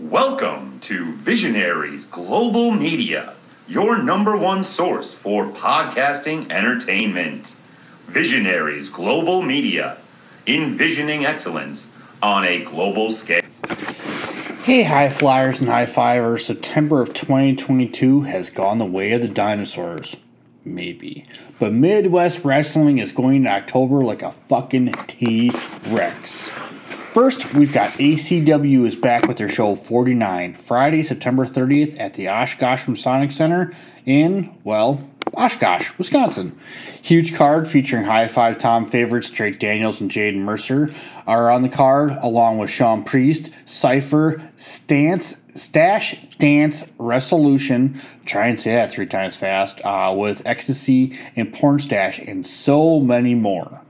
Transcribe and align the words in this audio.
Welcome 0.00 0.78
to 0.82 1.12
Visionaries 1.12 2.06
Global 2.06 2.70
Media, 2.70 3.34
your 3.66 4.00
number 4.00 4.36
one 4.36 4.62
source 4.62 5.12
for 5.12 5.46
podcasting 5.46 6.52
entertainment. 6.52 7.56
Visionaries 8.06 8.90
Global 8.90 9.42
Media, 9.42 9.96
envisioning 10.46 11.24
excellence 11.24 11.90
on 12.22 12.44
a 12.44 12.62
global 12.62 13.10
scale. 13.10 13.42
Hey, 14.62 14.84
high 14.84 15.08
flyers 15.08 15.60
and 15.60 15.68
high 15.68 15.86
fivers. 15.86 16.46
September 16.46 17.00
of 17.00 17.12
2022 17.12 18.20
has 18.20 18.50
gone 18.50 18.78
the 18.78 18.84
way 18.84 19.10
of 19.10 19.20
the 19.20 19.26
dinosaurs. 19.26 20.16
Maybe. 20.64 21.26
But 21.58 21.72
Midwest 21.72 22.44
Wrestling 22.44 22.98
is 22.98 23.10
going 23.10 23.42
to 23.42 23.50
October 23.50 24.04
like 24.04 24.22
a 24.22 24.30
fucking 24.30 24.94
T 25.08 25.50
Rex. 25.88 26.52
First, 27.18 27.52
we've 27.52 27.72
got 27.72 27.90
ACW 27.94 28.86
is 28.86 28.94
back 28.94 29.26
with 29.26 29.38
their 29.38 29.48
show 29.48 29.74
49, 29.74 30.54
Friday, 30.54 31.02
September 31.02 31.44
30th 31.44 31.98
at 31.98 32.14
the 32.14 32.28
Oshkosh 32.28 32.86
Masonic 32.86 33.32
Center 33.32 33.72
in, 34.06 34.56
well, 34.62 35.02
Oshkosh, 35.34 35.98
Wisconsin. 35.98 36.56
Huge 37.02 37.34
card 37.34 37.66
featuring 37.66 38.04
high 38.04 38.28
five 38.28 38.56
Tom 38.56 38.86
favorites 38.86 39.30
Drake 39.30 39.58
Daniels 39.58 40.00
and 40.00 40.08
Jaden 40.08 40.42
Mercer 40.42 40.94
are 41.26 41.50
on 41.50 41.62
the 41.62 41.68
card, 41.68 42.12
along 42.22 42.58
with 42.58 42.70
Sean 42.70 43.02
Priest, 43.02 43.50
Cypher, 43.64 44.40
Stance, 44.54 45.38
Stash, 45.56 46.14
Dance, 46.38 46.84
Resolution, 46.98 48.00
try 48.26 48.46
and 48.46 48.60
say 48.60 48.70
that 48.74 48.92
three 48.92 49.06
times 49.06 49.34
fast, 49.34 49.84
uh, 49.84 50.14
with 50.16 50.40
Ecstasy 50.46 51.18
and 51.34 51.52
Porn 51.52 51.80
Stash, 51.80 52.20
and 52.20 52.46
so 52.46 53.00
many 53.00 53.34
more. 53.34 53.82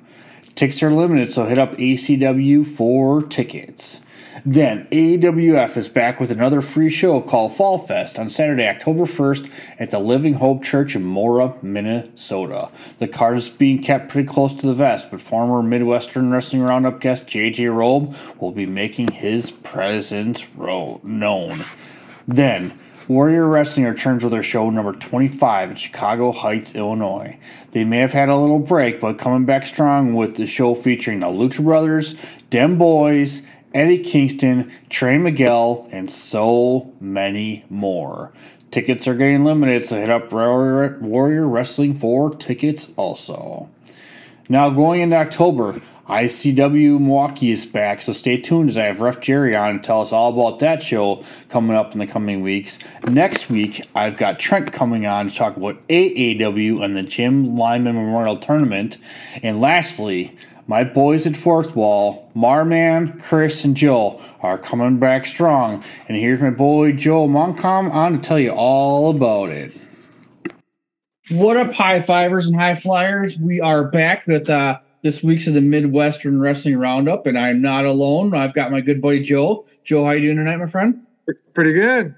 Tickets 0.58 0.82
are 0.82 0.90
limited, 0.90 1.30
so 1.30 1.44
hit 1.44 1.56
up 1.56 1.76
ACW 1.76 2.66
for 2.66 3.22
tickets. 3.22 4.00
Then 4.44 4.88
AWF 4.90 5.76
is 5.76 5.88
back 5.88 6.18
with 6.18 6.32
another 6.32 6.60
free 6.60 6.90
show 6.90 7.20
called 7.20 7.52
Fall 7.52 7.78
Fest 7.78 8.18
on 8.18 8.28
Saturday, 8.28 8.66
October 8.66 9.04
1st 9.04 9.52
at 9.78 9.92
the 9.92 10.00
Living 10.00 10.34
Hope 10.34 10.64
Church 10.64 10.96
in 10.96 11.04
Mora, 11.04 11.54
Minnesota. 11.62 12.72
The 12.98 13.06
card 13.06 13.38
is 13.38 13.48
being 13.48 13.80
kept 13.80 14.08
pretty 14.08 14.26
close 14.26 14.52
to 14.54 14.66
the 14.66 14.74
vest, 14.74 15.12
but 15.12 15.20
former 15.20 15.62
Midwestern 15.62 16.32
Wrestling 16.32 16.62
Roundup 16.62 16.98
guest 16.98 17.26
JJ 17.26 17.72
Robe 17.72 18.16
will 18.40 18.50
be 18.50 18.66
making 18.66 19.12
his 19.12 19.52
presence 19.52 20.48
known. 20.56 21.64
Then 22.26 22.76
Warrior 23.08 23.48
Wrestling 23.48 23.86
returns 23.86 24.22
with 24.22 24.32
their 24.32 24.42
show 24.42 24.68
number 24.68 24.92
25 24.92 25.70
in 25.70 25.76
Chicago 25.76 26.30
Heights, 26.30 26.74
Illinois. 26.74 27.38
They 27.70 27.82
may 27.82 28.00
have 28.00 28.12
had 28.12 28.28
a 28.28 28.36
little 28.36 28.58
break, 28.58 29.00
but 29.00 29.18
coming 29.18 29.46
back 29.46 29.64
strong 29.64 30.12
with 30.12 30.36
the 30.36 30.46
show 30.46 30.74
featuring 30.74 31.20
the 31.20 31.26
Lucha 31.28 31.64
Brothers, 31.64 32.16
Dem 32.50 32.76
Boys, 32.76 33.40
Eddie 33.72 34.00
Kingston, 34.02 34.70
Trey 34.90 35.16
Miguel, 35.16 35.88
and 35.90 36.10
so 36.10 36.92
many 37.00 37.64
more. 37.70 38.30
Tickets 38.70 39.08
are 39.08 39.14
getting 39.14 39.42
limited, 39.42 39.84
so 39.84 39.96
hit 39.96 40.10
up 40.10 40.30
Warrior, 40.30 40.98
Warrior 41.00 41.48
Wrestling 41.48 41.94
for 41.94 42.34
tickets 42.34 42.88
also. 42.96 43.70
Now, 44.50 44.68
going 44.68 45.00
into 45.00 45.16
October, 45.16 45.80
ICW 46.08 46.98
Milwaukee 46.98 47.50
is 47.50 47.66
back, 47.66 48.00
so 48.00 48.14
stay 48.14 48.38
tuned 48.38 48.70
as 48.70 48.78
I 48.78 48.84
have 48.84 49.02
Ref 49.02 49.20
Jerry 49.20 49.54
on 49.54 49.74
to 49.74 49.78
tell 49.80 50.00
us 50.00 50.10
all 50.10 50.32
about 50.32 50.58
that 50.60 50.82
show 50.82 51.22
coming 51.50 51.76
up 51.76 51.92
in 51.92 51.98
the 51.98 52.06
coming 52.06 52.40
weeks. 52.40 52.78
Next 53.06 53.50
week, 53.50 53.86
I've 53.94 54.16
got 54.16 54.38
Trent 54.38 54.72
coming 54.72 55.04
on 55.04 55.28
to 55.28 55.34
talk 55.34 55.58
about 55.58 55.86
AAW 55.88 56.82
and 56.82 56.96
the 56.96 57.02
Jim 57.02 57.56
Lynam 57.56 57.94
Memorial 57.94 58.38
Tournament. 58.38 58.96
And 59.42 59.60
lastly, 59.60 60.34
my 60.66 60.82
boys 60.82 61.26
at 61.26 61.36
Fourth 61.36 61.76
Wall, 61.76 62.30
Marman, 62.34 63.20
Chris, 63.20 63.66
and 63.66 63.76
Joe 63.76 64.18
are 64.40 64.56
coming 64.56 64.98
back 64.98 65.26
strong. 65.26 65.84
And 66.08 66.16
here's 66.16 66.40
my 66.40 66.48
boy 66.48 66.92
Joe 66.92 67.28
Moncom 67.28 67.92
on 67.92 68.12
to 68.14 68.18
tell 68.18 68.38
you 68.38 68.52
all 68.52 69.10
about 69.10 69.50
it. 69.50 69.78
What 71.30 71.58
up, 71.58 71.74
high 71.74 72.00
fivers 72.00 72.46
and 72.46 72.56
high 72.56 72.76
flyers? 72.76 73.36
We 73.36 73.60
are 73.60 73.84
back 73.84 74.26
with 74.26 74.48
uh, 74.48 74.78
this 75.02 75.22
week's 75.22 75.46
of 75.46 75.54
the 75.54 75.60
Midwestern 75.60 76.40
Wrestling 76.40 76.78
Roundup, 76.78 77.26
and 77.26 77.38
I'm 77.38 77.62
not 77.62 77.84
alone. 77.84 78.34
I've 78.34 78.54
got 78.54 78.70
my 78.70 78.80
good 78.80 79.00
buddy 79.00 79.22
Joe. 79.22 79.66
Joe, 79.84 80.04
how 80.04 80.12
you 80.12 80.20
doing 80.22 80.36
tonight, 80.36 80.56
my 80.56 80.66
friend? 80.66 81.06
Pretty 81.54 81.72
good. 81.72 82.14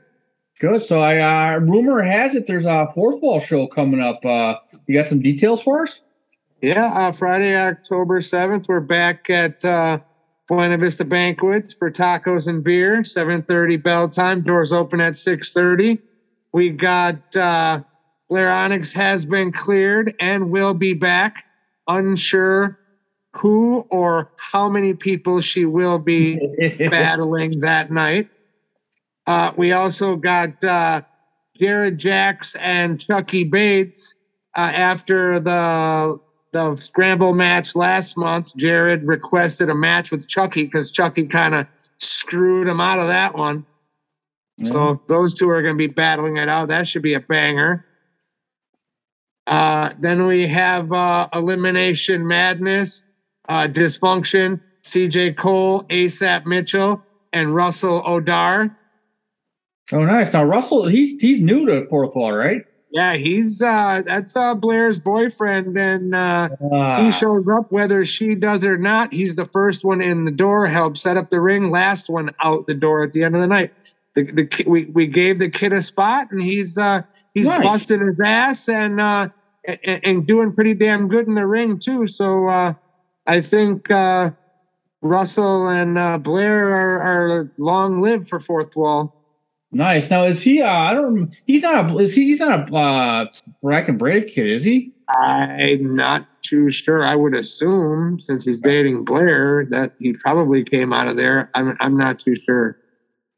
Good. 0.61 0.83
So 0.83 1.01
I 1.01 1.19
uh, 1.55 1.59
rumor 1.61 2.03
has 2.03 2.35
it 2.35 2.47
there's 2.47 2.67
a 2.67 2.91
fourth 2.95 3.23
wall 3.23 3.41
show 3.41 3.67
coming 3.67 4.01
up. 4.01 4.25
Uh, 4.25 4.57
you 4.87 4.95
got 4.95 5.07
some 5.07 5.23
details 5.23 5.63
for 5.63 5.83
us? 5.83 6.01
Yeah, 6.61 6.85
uh, 6.85 7.13
Friday, 7.13 7.57
October 7.57 8.21
7th, 8.21 8.69
we're 8.69 8.81
back 8.81 9.31
at 9.31 9.65
uh, 9.65 9.99
Buena 10.47 10.77
Vista 10.77 11.07
Banquets 11.07 11.73
for 11.73 11.91
tacos 11.91 12.49
and 12.49 12.63
beer. 12.63 12.99
7.30 13.01 13.83
bell 13.83 14.11
time. 14.11 14.43
Doors 14.43 14.71
open 14.71 15.01
at 15.01 15.15
6.30. 15.15 15.99
We 16.53 16.69
got 16.69 17.35
uh, 17.35 17.81
Blair 18.29 18.51
Onyx 18.51 18.93
has 18.93 19.25
been 19.25 19.53
cleared 19.53 20.15
and 20.21 20.51
will 20.51 20.75
be 20.75 20.93
back. 20.93 21.47
Unsure 21.97 22.79
who 23.37 23.87
or 23.91 24.31
how 24.37 24.69
many 24.69 24.95
people 24.95 25.41
she 25.41 25.65
will 25.65 25.99
be 25.99 26.39
battling 26.91 27.61
that 27.61 27.91
night. 27.91 28.29
Uh, 29.27 29.53
we 29.57 29.73
also 29.73 30.17
got 30.17 30.63
uh, 30.65 31.03
Jared 31.57 31.99
Jacks 31.99 32.57
and 32.57 33.01
Chucky 33.01 33.45
Bates 33.45 34.15
uh, 34.57 34.61
after 34.61 35.39
the 35.41 36.19
the 36.53 36.75
scramble 36.77 37.33
match 37.33 37.77
last 37.77 38.17
month. 38.17 38.57
Jared 38.57 39.05
requested 39.05 39.69
a 39.69 39.75
match 39.75 40.11
with 40.11 40.27
Chucky 40.27 40.65
because 40.65 40.91
Chucky 40.91 41.25
kind 41.25 41.55
of 41.55 41.67
screwed 41.99 42.67
him 42.67 42.81
out 42.81 42.99
of 42.99 43.07
that 43.07 43.37
one. 43.37 43.65
So 44.63 45.01
those 45.07 45.33
two 45.33 45.49
are 45.49 45.63
going 45.63 45.75
to 45.75 45.79
be 45.79 45.87
battling 45.87 46.37
it 46.37 46.49
out. 46.49 46.69
That 46.69 46.87
should 46.87 47.03
be 47.03 47.15
a 47.15 47.21
banger. 47.21 47.87
Uh, 49.51 49.91
then 49.99 50.27
we 50.27 50.47
have 50.47 50.93
uh, 50.93 51.29
Elimination 51.35 52.27
Madness, 52.27 53.03
uh, 53.49 53.67
Dysfunction, 53.67 54.61
CJ 54.85 55.37
Cole, 55.37 55.83
ASAP 55.91 56.47
Mitchell, 56.47 57.03
and 57.33 57.55
Russell 57.55 58.01
Odar. 58.03 58.75
Oh, 59.93 60.05
nice. 60.05 60.33
Now 60.33 60.45
Russell, 60.45 60.87
he's 60.87 61.21
he's 61.21 61.41
new 61.41 61.67
to 61.67 61.87
fourth 61.89 62.15
wall, 62.15 62.33
right? 62.33 62.63
Yeah, 62.93 63.17
he's 63.17 63.61
uh 63.61 64.03
that's 64.07 64.37
uh 64.37 64.55
Blair's 64.55 65.01
boyfriend, 65.01 65.77
and 65.77 66.15
uh 66.15 66.49
Ah. 66.73 67.03
he 67.05 67.11
shows 67.11 67.47
up 67.49 67.71
whether 67.73 68.05
she 68.05 68.37
does 68.37 68.65
or 68.65 68.79
not. 68.79 69.13
He's 69.13 69.35
the 69.35 69.47
first 69.47 69.85
one 69.85 70.01
in 70.01 70.25
the 70.27 70.31
door, 70.31 70.67
helped 70.69 70.97
set 70.99 71.17
up 71.17 71.31
the 71.31 71.41
ring, 71.41 71.71
last 71.73 72.09
one 72.09 72.31
out 72.43 72.67
the 72.69 72.75
door 72.75 73.03
at 73.03 73.13
the 73.13 73.25
end 73.25 73.35
of 73.35 73.41
the 73.41 73.49
night. 73.49 73.73
The, 74.15 74.23
the 74.31 74.65
we 74.69 74.85
we 74.87 75.07
gave 75.09 75.41
the 75.41 75.49
kid 75.51 75.73
a 75.73 75.83
spot, 75.83 76.29
and 76.31 76.41
he's 76.41 76.79
uh 76.79 77.03
he's 77.35 77.49
Nice. 77.49 77.63
busting 77.65 78.07
his 78.07 78.21
ass 78.21 78.69
and 78.69 79.01
uh 79.01 79.29
and, 79.65 80.01
and 80.05 80.27
doing 80.27 80.53
pretty 80.53 80.75
damn 80.75 81.09
good 81.09 81.27
in 81.27 81.35
the 81.35 81.47
ring 81.47 81.79
too. 81.79 82.07
So 82.07 82.49
uh 82.49 82.75
I 83.27 83.41
think 83.41 83.91
uh 83.91 84.31
Russell 85.03 85.69
and 85.69 85.97
uh, 85.97 86.19
Blair 86.19 86.69
are, 86.69 87.01
are 87.01 87.53
long 87.57 88.01
lived 88.01 88.29
for 88.29 88.39
fourth 88.39 88.77
wall. 88.77 89.17
Nice. 89.73 90.11
Now 90.11 90.25
is 90.25 90.43
he? 90.43 90.63
Uh, 90.63 90.71
I 90.71 90.93
don't. 90.93 91.35
He's 91.47 91.63
not 91.63 91.91
a. 91.91 91.99
Is 91.99 92.15
he? 92.15 92.25
He's 92.25 92.41
not 92.41 92.71
a 92.71 92.77
uh, 92.77 93.27
and 93.63 93.99
Brave 93.99 94.27
kid, 94.27 94.49
is 94.49 94.65
he? 94.65 94.93
I'm 95.09 95.95
not 95.95 96.27
too 96.43 96.71
sure. 96.71 97.05
I 97.05 97.15
would 97.15 97.35
assume 97.35 98.19
since 98.19 98.45
he's 98.45 98.61
dating 98.61 99.05
Blair 99.05 99.67
that 99.71 99.93
he 99.99 100.13
probably 100.13 100.65
came 100.65 100.93
out 100.93 101.07
of 101.07 101.17
there. 101.17 101.51
I'm 101.55 101.77
I'm 101.81 101.97
not 101.97 102.19
too 102.19 102.35
sure. 102.35 102.79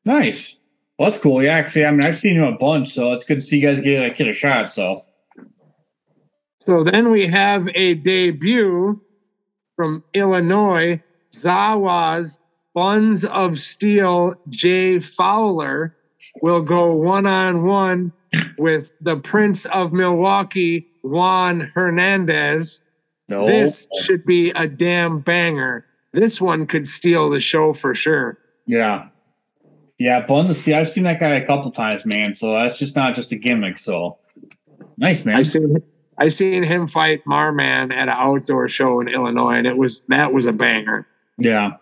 Nice. 0.04 0.56
Well, 0.98 1.10
that's 1.10 1.22
cool. 1.22 1.42
Yeah, 1.42 1.54
actually, 1.54 1.84
I 1.84 1.90
mean, 1.90 2.04
I've 2.04 2.18
seen 2.18 2.36
him 2.36 2.44
a 2.44 2.56
bunch, 2.56 2.92
so 2.92 3.12
it's 3.12 3.24
good 3.24 3.36
to 3.36 3.40
see 3.40 3.58
you 3.58 3.66
guys 3.66 3.80
give 3.80 4.00
that 4.00 4.16
kid 4.16 4.28
a 4.28 4.32
shot. 4.32 4.72
So 4.72 5.04
So 6.64 6.84
then 6.84 7.10
we 7.10 7.26
have 7.26 7.68
a 7.74 7.94
debut 7.94 9.00
from 9.74 10.04
Illinois, 10.14 11.02
Zawa's 11.32 12.38
Buns 12.72 13.24
of 13.24 13.58
Steel. 13.58 14.34
Jay 14.48 15.00
Fowler 15.00 15.96
will 16.40 16.62
go 16.62 16.92
one 16.94 17.26
on 17.26 17.64
one 17.64 18.12
with 18.58 18.92
the 19.00 19.16
Prince 19.16 19.66
of 19.66 19.92
Milwaukee, 19.92 20.86
Juan 21.02 21.72
Hernandez. 21.74 22.80
no. 23.28 23.44
This 23.44 23.88
should 24.00 24.24
be 24.24 24.50
a 24.50 24.68
damn 24.68 25.18
banger. 25.18 25.84
This 26.12 26.40
one 26.40 26.66
could 26.66 26.86
steal 26.86 27.28
the 27.28 27.40
show 27.40 27.72
for 27.72 27.92
sure. 27.94 28.38
Yeah. 28.66 29.08
Yeah, 29.98 30.24
Buns 30.26 30.50
of 30.50 30.56
Steel. 30.56 30.76
I've 30.76 30.88
seen 30.88 31.04
that 31.04 31.18
guy 31.18 31.30
a 31.30 31.46
couple 31.46 31.72
times, 31.72 32.06
man. 32.06 32.34
So 32.34 32.52
that's 32.52 32.78
just 32.78 32.94
not 32.94 33.16
just 33.16 33.32
a 33.32 33.36
gimmick. 33.36 33.78
So 33.78 34.18
nice, 34.96 35.24
man. 35.24 35.36
I 35.36 35.42
seen 35.42 35.82
I 36.18 36.28
seen 36.28 36.62
him 36.62 36.86
fight 36.86 37.22
Marman 37.26 37.90
at 37.92 38.08
an 38.08 38.08
outdoor 38.10 38.68
show 38.68 39.00
in 39.00 39.08
Illinois, 39.08 39.54
and 39.54 39.66
it 39.66 39.76
was 39.76 40.02
that 40.08 40.32
was 40.32 40.46
a 40.46 40.52
banger. 40.52 41.06
Yeah. 41.38 41.72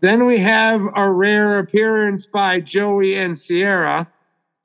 Then 0.00 0.26
we 0.26 0.38
have 0.38 0.86
a 0.94 1.10
rare 1.10 1.58
appearance 1.58 2.26
by 2.26 2.60
Joey 2.60 3.16
and 3.16 3.36
Sierra, 3.38 4.06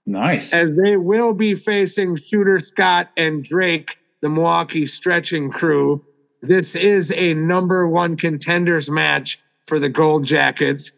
Nice. 0.06 0.54
as 0.54 0.72
they 0.84 0.98
will 0.98 1.34
be 1.34 1.56
facing 1.56 2.16
Shooter 2.18 2.60
Scott 2.60 3.10
and 3.18 3.44
Drake, 3.44 3.98
the 4.22 4.30
Milwaukee 4.30 4.86
stretching 4.86 5.50
crew. 5.50 6.04
This 6.44 6.76
is 6.76 7.12
a 7.16 7.34
number 7.34 7.88
one 7.88 8.16
contenders 8.16 8.92
match 8.92 9.40
for 9.66 9.80
the 9.80 9.90
Gold 9.90 10.26
Jackets. 10.26 10.92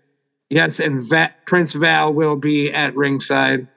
Yes, 0.50 0.80
and 0.82 1.02
Va- 1.02 1.34
Prince 1.46 1.74
Val 1.74 2.12
will 2.14 2.36
be 2.36 2.74
at 2.74 2.96
ringside. 2.96 3.68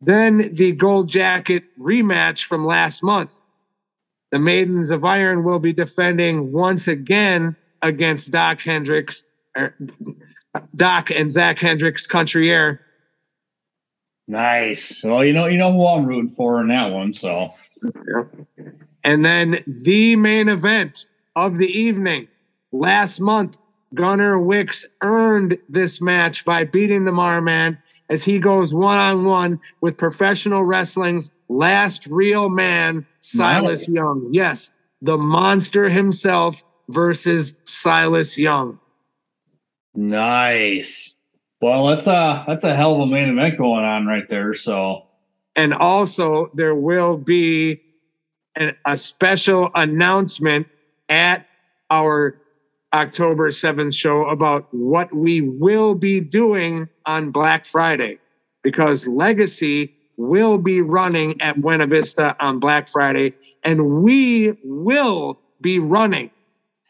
Then 0.00 0.50
the 0.52 0.72
gold 0.72 1.08
jacket 1.08 1.64
rematch 1.78 2.44
from 2.44 2.64
last 2.64 3.02
month. 3.02 3.40
The 4.30 4.38
Maidens 4.38 4.90
of 4.90 5.04
Iron 5.04 5.44
will 5.44 5.58
be 5.58 5.72
defending 5.72 6.52
once 6.52 6.88
again 6.88 7.56
against 7.82 8.30
Doc 8.30 8.60
Hendricks, 8.60 9.24
er, 9.58 9.74
Doc 10.76 11.10
and 11.10 11.30
Zach 11.30 11.58
Hendricks 11.58 12.06
Country 12.06 12.50
Air. 12.50 12.80
nice. 14.28 15.02
Well, 15.02 15.24
you 15.24 15.32
know, 15.32 15.46
you 15.46 15.58
know 15.58 15.72
who 15.72 15.86
I'm 15.86 16.06
rooting 16.06 16.28
for 16.28 16.60
in 16.60 16.68
that 16.68 16.90
one. 16.92 17.12
So 17.12 17.52
And 19.04 19.24
then 19.24 19.62
the 19.66 20.16
main 20.16 20.48
event 20.48 21.06
of 21.36 21.58
the 21.58 21.68
evening. 21.68 22.28
Last 22.72 23.20
month, 23.20 23.58
Gunnar 23.94 24.38
Wicks 24.38 24.86
earned 25.02 25.58
this 25.68 26.00
match 26.00 26.44
by 26.44 26.64
beating 26.64 27.04
the 27.04 27.12
Marman 27.12 27.78
as 28.10 28.22
he 28.22 28.38
goes 28.38 28.74
one 28.74 28.98
on 28.98 29.24
one 29.24 29.58
with 29.80 29.96
professional 29.96 30.64
wrestling's 30.64 31.30
last 31.48 32.06
real 32.08 32.48
man, 32.50 33.06
Silas 33.20 33.88
Nice. 33.88 33.94
Young. 33.94 34.28
Yes, 34.32 34.70
the 35.00 35.16
monster 35.16 35.88
himself 35.88 36.62
versus 36.88 37.54
Silas 37.64 38.36
Young. 38.36 38.78
nice. 39.94 41.14
Well, 41.62 41.86
that's 41.88 42.06
a 42.06 42.44
that's 42.46 42.64
a 42.64 42.74
hell 42.74 42.94
of 42.94 43.00
a 43.00 43.06
main 43.06 43.28
event 43.28 43.58
going 43.58 43.84
on 43.84 44.06
right 44.06 44.26
there. 44.28 44.54
So 44.54 45.06
And 45.56 45.74
also, 45.74 46.50
there 46.54 46.74
will 46.74 47.18
be 47.18 47.82
an, 48.56 48.74
a 48.86 48.96
special 48.96 49.70
announcement 49.74 50.66
at 51.10 51.46
our 51.90 52.40
October 52.92 53.50
7th 53.50 53.94
show 53.94 54.26
about 54.28 54.66
what 54.72 55.14
we 55.14 55.40
will 55.40 55.94
be 55.94 56.20
doing 56.20 56.88
on 57.06 57.30
Black 57.30 57.64
Friday 57.64 58.18
because 58.62 59.06
Legacy 59.06 59.94
will 60.16 60.58
be 60.58 60.80
running 60.80 61.40
at 61.40 61.60
Buena 61.60 61.86
Vista 61.86 62.36
on 62.40 62.58
Black 62.58 62.88
Friday, 62.88 63.34
and 63.64 64.02
we 64.02 64.54
will 64.62 65.38
be 65.60 65.78
running 65.78 66.30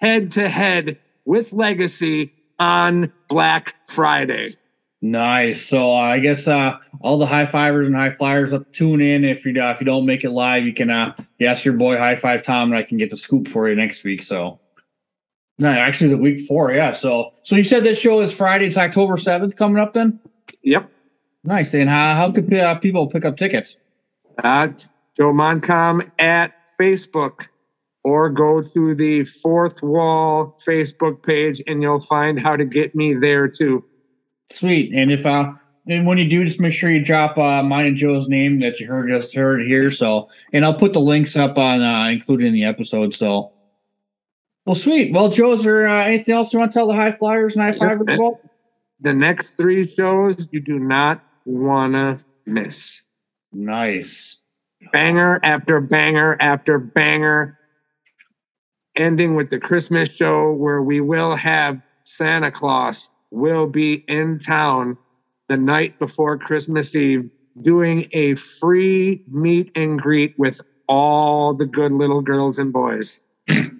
head 0.00 0.30
to 0.32 0.48
head 0.48 0.98
with 1.24 1.52
Legacy 1.52 2.32
on 2.58 3.12
Black 3.28 3.74
Friday. 3.86 4.54
nice. 5.00 5.64
So 5.64 5.92
uh, 5.92 6.00
I 6.00 6.18
guess 6.18 6.48
uh, 6.48 6.76
all 7.00 7.18
the 7.18 7.26
high 7.26 7.46
fivers 7.46 7.86
and 7.86 7.94
high 7.94 8.10
flyers 8.10 8.52
up 8.52 8.72
tune 8.72 9.00
in. 9.00 9.24
If 9.24 9.46
you 9.46 9.62
uh, 9.62 9.70
if 9.70 9.80
you 9.80 9.86
don't 9.86 10.06
make 10.06 10.24
it 10.24 10.30
live, 10.30 10.64
you 10.64 10.74
can 10.74 10.90
uh, 10.90 11.14
you 11.38 11.46
ask 11.46 11.64
your 11.64 11.74
boy 11.74 11.96
High 11.98 12.16
Five 12.16 12.42
Tom, 12.42 12.72
and 12.72 12.78
I 12.78 12.82
can 12.82 12.98
get 12.98 13.10
the 13.10 13.16
scoop 13.16 13.48
for 13.48 13.68
you 13.68 13.76
next 13.76 14.02
week. 14.02 14.22
So. 14.22 14.58
No, 15.60 15.68
actually, 15.68 16.10
the 16.10 16.16
week 16.16 16.40
four. 16.48 16.72
yeah. 16.72 16.90
So, 16.92 17.32
so 17.42 17.54
you 17.54 17.62
said 17.64 17.84
that 17.84 17.96
show 17.98 18.20
is 18.22 18.32
Friday. 18.32 18.66
It's 18.66 18.76
October 18.78 19.16
seventh 19.16 19.56
coming 19.56 19.80
up. 19.80 19.92
Then, 19.92 20.18
Yep. 20.62 20.90
nice. 21.44 21.74
And 21.74 21.88
how 21.88 22.14
how 22.14 22.26
could 22.28 22.52
uh, 22.52 22.74
people 22.76 23.06
pick 23.08 23.24
up 23.24 23.36
tickets? 23.36 23.76
uh, 24.42 24.68
Joe 25.16 25.32
Moncom 25.32 26.10
at 26.18 26.52
Facebook 26.80 27.48
or 28.04 28.30
go 28.30 28.62
to 28.62 28.94
the 28.94 29.24
Fourth 29.24 29.82
Wall 29.82 30.56
Facebook 30.66 31.22
page 31.22 31.62
and 31.66 31.82
you'll 31.82 32.00
find 32.00 32.40
how 32.40 32.56
to 32.56 32.64
get 32.64 32.94
me 32.94 33.12
there 33.12 33.46
too. 33.46 33.84
Sweet. 34.50 34.92
And 34.94 35.12
if 35.12 35.26
uh 35.26 35.52
and 35.86 36.06
when 36.06 36.16
you 36.18 36.28
do, 36.28 36.44
just 36.44 36.60
make 36.60 36.72
sure 36.72 36.90
you 36.90 37.04
drop 37.04 37.36
uh 37.36 37.62
mine 37.62 37.84
and 37.86 37.96
Joe's 37.98 38.28
name 38.28 38.60
that 38.60 38.80
you 38.80 38.86
heard 38.86 39.10
just 39.10 39.34
heard 39.34 39.66
here. 39.66 39.90
So 39.90 40.28
and 40.54 40.64
I'll 40.64 40.72
put 40.74 40.94
the 40.94 41.00
links 41.00 41.36
up 41.36 41.58
on 41.58 41.82
uh 41.82 42.08
included 42.08 42.46
in 42.46 42.54
the 42.54 42.64
episode. 42.64 43.14
So 43.14 43.52
well 44.66 44.74
sweet. 44.74 45.12
Well, 45.12 45.28
Joe, 45.28 45.52
is 45.52 45.64
there 45.64 45.88
uh, 45.88 46.04
anything 46.04 46.34
else 46.34 46.52
you 46.52 46.58
want 46.58 46.72
to 46.72 46.78
tell 46.78 46.86
the 46.86 46.94
high 46.94 47.12
flyers 47.12 47.56
and 47.56 47.64
high 47.64 47.78
fivers 47.78 48.06
about? 48.14 48.40
The 49.00 49.12
next 49.12 49.54
three 49.54 49.88
shows 49.88 50.48
you 50.50 50.60
do 50.60 50.78
not 50.78 51.22
want 51.44 51.94
to 51.94 52.20
miss. 52.46 53.04
Nice. 53.52 54.36
Banger 54.92 55.40
after 55.42 55.80
banger 55.80 56.36
after 56.40 56.78
banger. 56.78 57.58
Ending 58.96 59.34
with 59.36 59.50
the 59.50 59.58
Christmas 59.58 60.10
show 60.10 60.52
where 60.52 60.82
we 60.82 61.00
will 61.00 61.36
have 61.36 61.80
Santa 62.04 62.50
Claus 62.50 63.08
will 63.30 63.66
be 63.66 64.04
in 64.08 64.38
town 64.38 64.98
the 65.48 65.56
night 65.56 65.98
before 65.98 66.36
Christmas 66.36 66.94
Eve 66.94 67.30
doing 67.62 68.08
a 68.12 68.34
free 68.34 69.22
meet 69.28 69.70
and 69.74 70.00
greet 70.00 70.38
with 70.38 70.60
all 70.88 71.54
the 71.54 71.66
good 71.66 71.92
little 71.92 72.20
girls 72.20 72.58
and 72.58 72.72
boys. 72.72 73.24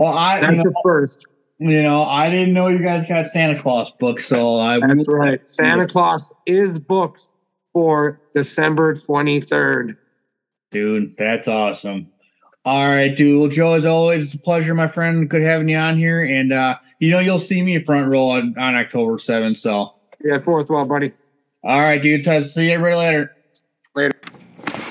Well, 0.00 0.14
I 0.14 0.40
you 0.40 0.46
That's 0.46 0.64
know, 0.64 0.70
a 0.70 0.82
first. 0.82 1.26
you 1.58 1.82
know, 1.82 2.04
I 2.04 2.30
didn't 2.30 2.54
know 2.54 2.68
you 2.68 2.82
guys 2.82 3.04
got 3.04 3.26
Santa 3.26 3.60
Claus 3.60 3.90
books, 4.00 4.24
so 4.26 4.58
I 4.58 4.80
That's 4.80 5.06
right. 5.06 5.46
Santa 5.48 5.86
Claus 5.86 6.32
is 6.46 6.72
booked 6.72 7.28
for 7.74 8.18
December 8.34 8.94
23rd. 8.94 9.98
dude, 10.70 11.16
that's 11.18 11.48
awesome. 11.48 12.08
All 12.64 12.88
right, 12.88 13.14
dude. 13.14 13.40
Well, 13.40 13.50
Joe, 13.50 13.74
as 13.74 13.84
always, 13.84 14.24
it's 14.24 14.34
a 14.34 14.38
pleasure, 14.38 14.74
my 14.74 14.86
friend. 14.86 15.28
Good 15.28 15.42
having 15.42 15.68
you 15.68 15.76
on 15.76 15.98
here. 15.98 16.24
And 16.24 16.50
uh, 16.50 16.76
you 16.98 17.10
know, 17.10 17.18
you'll 17.18 17.38
see 17.38 17.60
me 17.60 17.78
front 17.84 18.08
row 18.08 18.30
on, 18.30 18.54
on 18.58 18.74
October 18.74 19.18
7th. 19.18 19.58
So 19.58 19.92
Yeah, 20.24 20.38
fourth 20.40 20.70
wall, 20.70 20.86
buddy. 20.86 21.12
all 21.62 21.80
right, 21.80 22.00
dude. 22.00 22.24
See 22.46 22.66
you 22.68 22.72
everybody. 22.72 22.96
Later. 22.96 23.36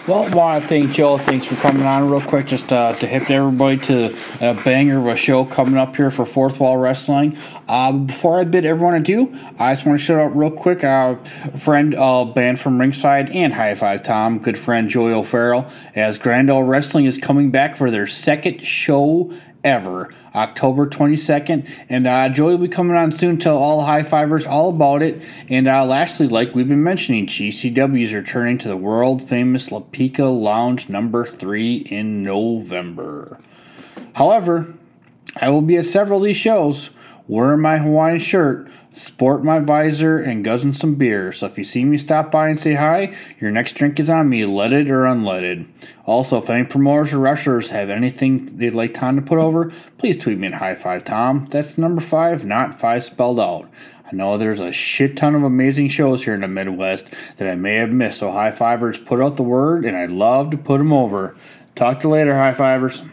Well, 0.10 0.24
I 0.24 0.30
want 0.30 0.64
to 0.64 0.68
thank 0.68 0.92
Joe. 0.92 1.20
Thanks 1.20 1.46
for 1.46 1.56
coming 1.58 1.84
on 1.84 2.10
real 2.10 2.20
quick, 2.20 2.48
just 2.48 2.74
uh, 2.74 2.94
to 2.94 3.06
hip 3.06 3.30
everybody 3.30 3.78
to 3.78 4.18
a 4.42 4.56
banger 4.56 4.98
of 4.98 5.06
a 5.06 5.16
show 5.16 5.46
coming 5.46 5.78
up 5.78 5.96
here 5.96 6.10
for 6.10 6.26
Fourth 6.26 6.60
Wall 6.60 6.78
Wrestling. 6.78 7.38
Uh, 7.68 7.92
before 7.92 8.40
I 8.40 8.44
bid 8.44 8.66
everyone 8.66 8.96
adieu, 8.96 9.32
I 9.60 9.76
just 9.76 9.86
want 9.86 10.00
to 10.00 10.04
shout 10.04 10.20
out 10.20 10.36
real 10.36 10.50
quick 10.50 10.84
our 10.84 11.18
friend, 11.60 11.94
uh, 11.94 12.26
band 12.26 12.60
from 12.60 12.80
Ringside 12.80 13.30
and 13.30 13.54
High 13.54 13.76
Five 13.76 14.02
Tom, 14.02 14.40
good 14.40 14.58
friend 14.58 14.90
Joey 14.90 15.14
O'Farrell, 15.14 15.70
as 15.94 16.18
Grand 16.18 16.50
Ole 16.50 16.64
Wrestling 16.64 17.06
is 17.06 17.20
coming 17.20 17.52
back 17.52 17.76
for 17.76 17.92
their 17.92 18.08
second 18.08 18.64
show 18.64 19.32
ever, 19.64 20.14
October 20.34 20.88
22nd. 20.88 21.70
And 21.90 22.08
uh, 22.08 22.30
Joey 22.30 22.52
will 22.56 22.68
be 22.68 22.68
coming 22.68 22.96
on 22.96 23.12
soon. 23.12 23.38
to 23.38 23.44
Tell 23.44 23.58
all 23.58 23.86
high 23.86 24.04
fivers 24.04 24.46
all 24.46 24.70
about 24.70 25.02
it. 25.02 25.22
And 25.50 25.68
uh, 25.68 25.86
lastly, 25.86 26.28
like 26.28 26.54
we've 26.54 26.68
been 26.68 26.84
mentioning, 26.84 27.28
GCW 27.28 28.04
is 28.04 28.14
returning 28.14 28.58
to 28.60 28.68
the 28.68 28.78
world 28.78 29.28
famous 29.28 29.72
La 29.72 29.80
Pica 29.80 30.26
Lounge 30.26 30.90
number 30.90 31.26
three 31.26 31.78
in 31.78 32.24
November. 32.24 33.40
However, 34.14 34.74
I 35.36 35.50
will 35.50 35.62
be 35.62 35.78
at 35.78 35.86
several 35.86 36.20
of 36.20 36.26
these 36.26 36.38
shows 36.38 36.90
wearing 37.30 37.62
my 37.62 37.78
Hawaiian 37.78 38.18
shirt, 38.18 38.68
sport 38.92 39.44
my 39.44 39.60
visor, 39.60 40.18
and 40.18 40.44
guzzling 40.44 40.74
some 40.74 40.96
beer. 40.96 41.32
So 41.32 41.46
if 41.46 41.58
you 41.58 41.64
see 41.64 41.86
me 41.86 41.98
stop 41.98 42.32
by 42.32 42.50
and 42.50 42.60
say 42.60 42.74
hi, 42.74 43.16
your 43.40 43.52
next 43.52 43.74
drink 43.74 44.00
is 44.00 44.10
on 44.10 44.28
me, 44.28 44.46
leaded 44.46 44.90
or 44.90 45.04
unleaded. 45.04 45.68
Also, 46.06 46.40
if 46.40 46.50
any 46.50 46.66
promoters 46.66 47.14
or 47.14 47.20
wrestlers 47.20 47.70
have 47.70 47.90
anything 47.90 48.48
they'd 48.58 48.72
like 48.72 48.96
Tom 48.96 49.16
to 49.16 49.22
put 49.22 49.38
over, 49.38 49.72
please 50.00 50.18
tweet 50.18 50.40
me 50.40 50.48
at 50.48 50.56
High 50.56 50.76
Five 50.76 51.06
Tom. 51.06 51.46
That's 51.50 51.78
number 51.78 52.02
five, 52.02 52.46
not 52.46 52.74
five 52.74 53.04
spelled 53.04 53.40
out. 53.40 53.70
I 54.12 54.16
know 54.16 54.38
there's 54.40 54.60
a 54.60 54.72
shit 54.72 55.16
ton 55.16 55.36
of 55.36 55.44
amazing 55.44 55.90
shows 55.90 56.26
here 56.26 56.34
in 56.34 56.42
the 56.42 56.48
Midwest 56.48 57.06
that 57.38 57.48
I 57.48 57.54
may 57.54 57.76
have 57.76 57.92
missed, 57.92 58.18
so 58.18 58.32
High 58.32 58.50
Fivers 58.50 58.98
put 58.98 59.22
out 59.22 59.38
the 59.38 59.44
word, 59.44 59.86
and 59.86 59.96
I'd 59.96 60.10
love 60.10 60.50
to 60.50 60.58
put 60.58 60.80
them 60.80 60.92
over. 60.92 61.38
Talk 61.76 62.00
to 62.00 62.08
you 62.08 62.14
later, 62.14 62.34
High 62.34 62.54
Fivers. 62.54 63.04